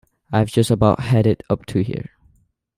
[0.31, 2.09] I've just about had it up to here!